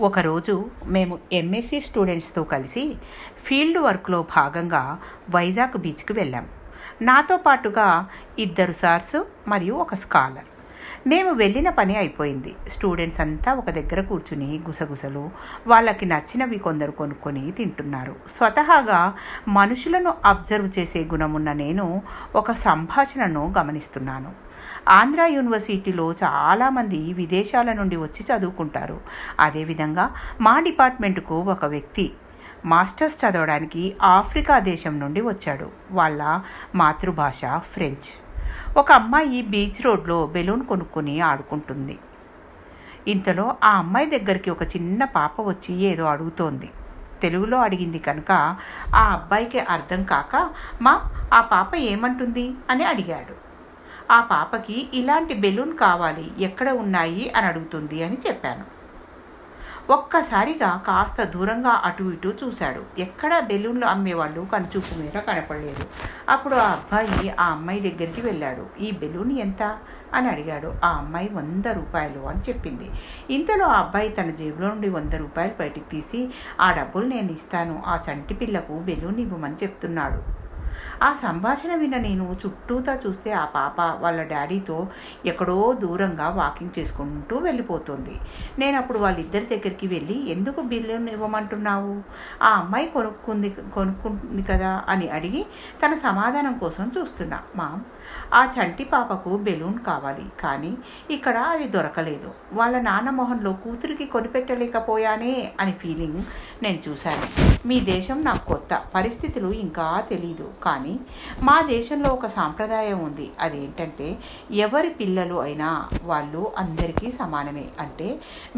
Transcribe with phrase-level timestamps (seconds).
[0.00, 2.94] ఒకరోజు మేము ఎంఎస్సి స్టూడెంట్స్తో కలిసి
[3.36, 4.98] ఫీల్డ్ వర్క్లో భాగంగా
[5.30, 6.48] వైజాగ్ బీచ్కి వెళ్ళాం.
[7.02, 10.44] నాతో పాటుగా ఇద్దరు సార్స్ మరియు ఒక స్కాలర్
[11.06, 12.54] మేము వెళ్ళిన పని అయిపోయింది.
[12.68, 15.30] స్టూడెంట్స్ అంతా ఒక దగ్గర కూర్చుని గుసగుసలు
[15.66, 18.16] వాళ్ళకి నచ్చినవి కొందరు కొనుక్కొని తింటున్నారు.
[18.36, 19.14] స్వతహాగా
[19.48, 22.02] మనుషులను అబ్జర్వ్ చేసే గుణమున్న నేను
[22.34, 24.32] ఒక సంభాషణను గమనిస్తున్నాను.
[24.88, 29.00] ఆంధ్ర యూనివర్సిటీలో చాలామంది విదేశాల నుండి వచ్చి చదువుకుంటారు.
[29.40, 30.10] అదేవిధంగా
[30.40, 32.12] మా డిపార్ట్మెంటుకు ఒక వ్యక్తి
[32.66, 35.70] మాస్టర్స్ చదవడానికి ఆఫ్రికా దేశం నుండి వచ్చాడు.
[35.90, 36.40] వాళ్ళ
[36.74, 38.23] మాతృభాష ఫ్రెంచ్.
[38.76, 41.98] ఒక అమ్మాయి బీచ్ రోడ్లో బెలూన్ కొనుక్కొని ఆడుకుంటుంది.
[43.08, 46.70] ఇంతలో ఆ అమ్మాయి దగ్గరికి ఒక చిన్న పాప వచ్చి ఏదో అడుగుతోంది.
[47.22, 48.56] తెలుగులో అడిగింది కనుక
[48.94, 50.50] ఆ అబ్బాయికి అర్థం కాక
[50.82, 52.52] మా ఆ పాప ఏమంటుంది?
[52.70, 53.34] అని అడిగాడు.
[54.12, 57.32] ఆ పాపకి ఇలాంటి బెలూన్ కావాలి ఎక్కడ ఉన్నాయి?
[57.36, 58.83] అని అడుగుతుంది అని చెప్పాను.
[59.90, 63.00] ఒక్కసారిగా కాస్త దూరంగా అటు ఇటు చూశాడు.
[63.00, 65.86] ఎక్కడ బెలూన్లు అమ్మేవాళ్ళు కనుచూపు మీద కనపడలేదు.
[66.28, 68.66] అప్పుడు ఆ అబ్బాయి ఆ అమ్మాయి దగ్గరికి వెళ్ళాడు.
[68.80, 69.78] ఈ బెలూన్ ఎంత?
[70.14, 70.74] అని అడిగాడు.
[70.84, 72.90] ఆ అమ్మాయి వంద రూపాయలు అని చెప్పింది.
[73.34, 77.82] ఇంతలో ఆ అబ్బాయి తన జేబులో నుండి వంద రూపాయలు బయటికి తీసి ఆ డబ్బులు నేను ఇస్తాను.
[77.86, 80.43] ఆ చంటి పిల్లకు బెలూన్ ఇవ్వమని చెప్తున్నాడు.
[81.02, 84.88] ఆ సంభాషణ విన్న నేను చుట్టూతా చూస్తే ఆ పాప వాళ్ళ డాడీతో
[85.26, 88.20] ఎక్కడో దూరంగా వాకింగ్ చేసుకుంటూ వెళ్ళిపోతుంది.
[88.58, 92.02] నేను అప్పుడు వాళ్ళిద్దరి దగ్గరికి వెళ్ళి ఎందుకు బిల్లు ఇవ్వమంటున్నావు?
[92.42, 94.84] ఆ అమ్మాయి కొనుక్కుంది కొనుక్కుంది కదా?
[94.88, 95.46] అని అడిగి
[95.86, 97.40] తన సమాధానం కోసం చూస్తున్నా.
[97.56, 97.80] మామ్
[98.34, 100.76] ఆ చంటి పాపకు బెలూన్ కావాలి కానీ
[101.10, 102.30] ఇక్కడ అది దొరకలేదు.
[102.52, 106.20] వాళ్ళ నాన్న మొహంలో కూతురికి కొనిపెట్టలేకపోయానే అని ఫీలింగ్
[106.62, 107.54] నేను చూశాను.
[107.68, 110.50] మీ దేశం నాకు కొత్త పరిస్థితులు ఇంకా తెలీదు.
[110.66, 110.94] కానీ
[111.48, 113.26] మా దేశంలో ఒక సాంప్రదాయం ఉంది.
[113.40, 114.08] అదేంటంటే
[114.66, 115.70] ఎవరి పిల్లలు అయినా
[116.10, 117.66] వాళ్ళు అందరికీ సమానమే.
[117.84, 118.08] అంటే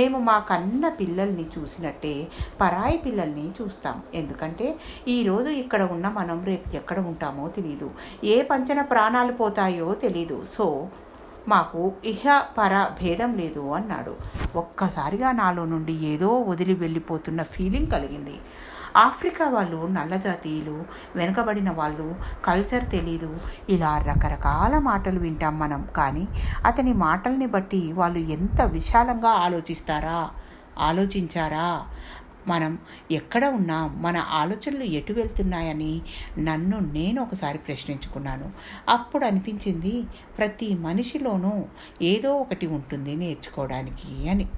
[0.00, 2.14] మేము మా కన్న పిల్లల్ని చూసినట్టే
[2.60, 3.96] పరాయి పిల్లల్ని చూస్తాం.
[4.14, 4.68] ఎందుకంటే
[5.16, 7.90] ఈరోజు ఇక్కడ ఉన్న మనం రేపు ఎక్కడ ఉంటామో తెలియదు
[8.34, 10.38] ఏ పంచన ప్రాణాలు పోతాయో తెలీదు.
[10.56, 10.66] సో
[11.48, 12.24] మాకు ఇహ
[12.58, 14.12] పర భేదం లేదు అన్నాడు.
[14.56, 18.36] ఒక్కసారిగా నాలో నుండి ఏదో వదిలి వెళ్ళిపోతున్న ఫీలింగ్ కలిగింది.
[18.96, 20.84] ఆఫ్రికా వాళ్ళు నల్ల జాతీయులు
[21.16, 22.14] వెనుకబడిన వాళ్ళు
[22.44, 23.36] కల్చర్ తెలీదు.
[23.68, 25.88] ఇలా రకరకాల మాటలు వింటాం మనం.
[25.96, 26.28] కానీ
[26.64, 30.30] అతని మాటల్ని బట్టి వాళ్ళు ఎంత విశాలంగా ఆలోచిస్తారా?
[30.78, 31.82] ఆలోచించారా?
[32.48, 32.78] మనం
[33.10, 36.00] ఎక్కడ ఉన్నా మన ఆలోచనలు ఎటు వెళ్తున్నాయని
[36.38, 38.50] నన్ను నేను ఒకసారి ప్రశ్నించుకున్నాను.
[38.88, 40.04] అప్పుడు అనిపించింది
[40.38, 41.64] ప్రతి మనిషిలోనూ
[42.02, 44.48] ఏదో ఒకటి ఉంటుంది నేర్చుకోవడానికి అని.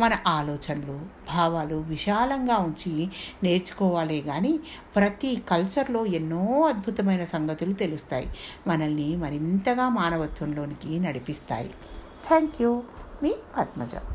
[0.00, 1.00] మన ఆలోచనలు
[1.34, 3.08] భావాలు విశాలంగా ఉంచి
[3.42, 4.60] నేర్చుకోవాలే కానీ
[4.96, 8.28] ప్రతి కల్చర్లో ఎన్నో అద్భుతమైన సంగతులు తెలుస్తాయి.
[8.66, 11.70] మనల్ని మరింతగా మానవత్వంలోనికి నడిపిస్తాయి.
[12.28, 12.82] Thank you.
[13.22, 13.98] మీ పద్మజ.